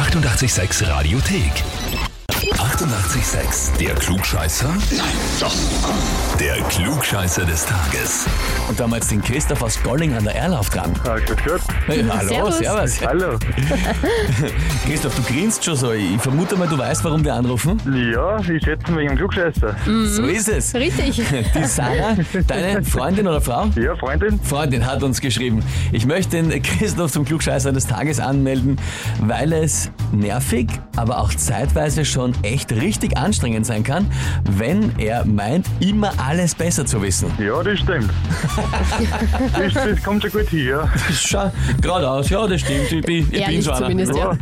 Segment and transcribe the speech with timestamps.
[0.00, 2.09] 886 Radiothek.
[2.48, 3.76] 88,6.
[3.78, 4.68] Der Klugscheißer?
[4.68, 5.06] Nein,
[5.38, 5.54] doch.
[6.38, 8.24] Der Klugscheißer des Tages.
[8.66, 10.90] Und da haben wir jetzt den Christoph aus Golling an der Erlauf dran.
[11.04, 11.60] Ah, grüß Gott.
[11.86, 12.58] Hey, hallo, Servus.
[12.58, 13.00] servus.
[13.06, 13.38] Hallo.
[14.86, 15.92] Christoph, du grinst schon so.
[15.92, 17.78] Ich vermute mal, du weißt, warum wir anrufen.
[18.14, 19.76] Ja, ich schätze wegen dem Klugscheißer.
[20.06, 20.74] So ist es.
[20.74, 21.22] Richtig.
[21.54, 22.16] Die Sarah,
[22.46, 23.66] deine Freundin oder Frau?
[23.76, 24.40] Ja, Freundin?
[24.42, 25.62] Freundin hat uns geschrieben,
[25.92, 28.78] ich möchte den Christoph zum Klugscheißer des Tages anmelden,
[29.20, 34.06] weil es nervig, aber auch zeitweise schon echt richtig anstrengend sein kann,
[34.50, 37.30] wenn er meint, immer alles besser zu wissen.
[37.38, 38.10] Ja, das stimmt.
[39.58, 40.88] das, das kommt schon gut hin, ja.
[41.12, 43.80] Schau, geradeaus, ja, das stimmt, ich bin, ich bin Ehrlich so einer.
[43.82, 44.36] zumindest, ja.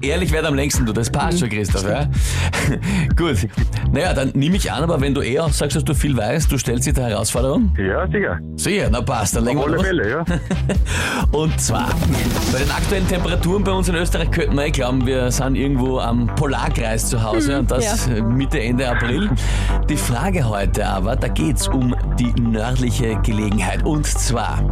[0.00, 2.08] Ehrlich wird am längsten, du, das passt schon, Christoph, ja?
[3.16, 3.48] Gut,
[3.92, 6.50] naja, dann nehme ich an, aber wenn du eh auch sagst, dass du viel weißt,
[6.50, 7.74] du stellst dir der Herausforderung?
[7.78, 8.38] Ja, sicher.
[8.56, 9.86] Sicher, na passt, dann legen wir alle los.
[9.86, 10.24] Fälle, ja.
[11.32, 11.88] Und zwar,
[12.52, 15.95] bei den aktuellen Temperaturen bei uns in Österreich könnten wir eh glauben, wir sind irgendwo
[16.00, 18.22] am Polarkreis zu Hause und das ja.
[18.22, 19.30] Mitte, Ende April.
[19.88, 23.84] Die Frage heute aber, da geht's um die nördliche Gelegenheit.
[23.84, 24.62] Und zwar,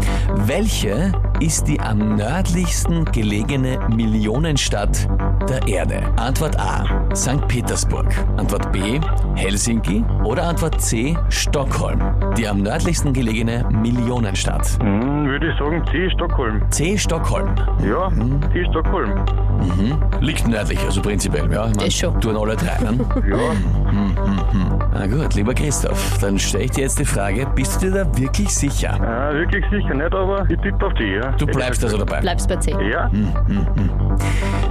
[0.46, 1.12] welche
[1.44, 5.06] ist die am nördlichsten gelegene Millionenstadt
[5.46, 6.02] der Erde?
[6.16, 7.46] Antwort A, St.
[7.48, 8.06] Petersburg.
[8.38, 8.98] Antwort B,
[9.34, 10.02] Helsinki.
[10.24, 12.00] Oder Antwort C, Stockholm.
[12.38, 14.78] Die am nördlichsten gelegene Millionenstadt.
[14.80, 16.62] Hm, würde ich sagen, C Stockholm.
[16.70, 16.96] C.
[16.96, 17.54] Stockholm.
[17.86, 18.08] Ja,
[18.52, 19.12] C Stockholm.
[20.20, 21.66] Liegt nördlich, also prinzipiell, ja.
[21.68, 22.20] Ich mein, Das schon.
[22.20, 22.98] Tun alle drei, ne?
[23.28, 28.04] Ja, Na gut, lieber Christoph, dann stelle ich dir jetzt die Frage, bist du dir
[28.04, 28.94] da wirklich sicher?
[29.00, 31.33] ah, wirklich sicher nicht, aber ich tippe auf die, ja.
[31.38, 32.20] Du bleibst also dabei.
[32.20, 32.78] Bleibst bei 10.
[32.80, 33.10] Ja,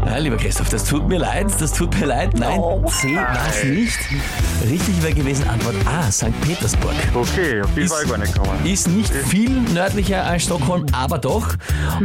[0.05, 2.37] Ja, lieber Christoph, das tut mir leid, das tut mir leid.
[2.37, 3.99] Nein, C war es nicht.
[4.69, 6.27] Richtig wäre gewesen Antwort A, St.
[6.41, 6.93] Petersburg.
[7.13, 8.59] okay, auf die Ist- war ich gar nicht gekommen.
[8.65, 11.55] Ist nicht viel nördlicher als Stockholm, aber doch.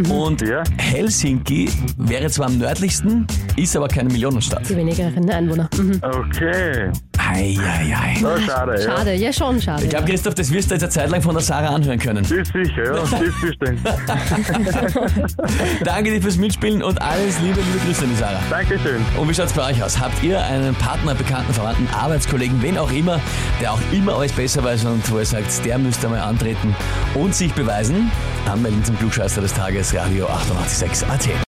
[0.09, 0.62] Und Ja.
[0.79, 4.69] Helsinki wäre zwar am nördlichsten, ist aber keine Millionenstadt.
[4.69, 5.69] Die wenigeren Einwohner.
[5.77, 6.01] Mhm.
[6.03, 6.91] Okay,
[7.31, 8.17] Eieiei.
[8.23, 8.81] na schade, ja.
[8.83, 9.85] Schade, ja schon schade.
[9.85, 12.25] Ich glaube, Christoph, das wirst du jetzt eine Zeit lang von der Sarah anhören können.
[12.25, 13.80] Ist sicher, ja, ist bestimmt.
[15.85, 18.41] Danke dir fürs Mitspielen und alles Liebe, liebe Grüße an die Sarah.
[18.48, 19.05] Dankeschön.
[19.19, 20.01] Und wie schaut's bei euch aus?
[20.01, 23.20] Habt ihr einen Partner, Bekannten, Verwandten, Arbeitskollegen, wen auch immer,
[23.61, 26.75] der auch immer alles besser weiß und wo ihr sagt, der müsste mal antreten
[27.14, 28.11] und sich beweisen?
[28.51, 31.48] Anmelden zum Klugscheißer des Tages, Radio 886 AT.